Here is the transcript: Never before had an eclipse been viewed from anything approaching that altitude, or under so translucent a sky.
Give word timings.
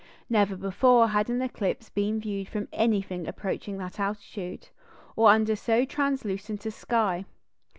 Never 0.31 0.55
before 0.55 1.09
had 1.09 1.29
an 1.29 1.43
eclipse 1.43 1.91
been 1.91 2.19
viewed 2.19 2.47
from 2.49 2.67
anything 2.73 3.27
approaching 3.27 3.77
that 3.77 3.99
altitude, 3.99 4.69
or 5.15 5.29
under 5.29 5.55
so 5.55 5.85
translucent 5.85 6.65
a 6.65 6.71
sky. 6.71 7.25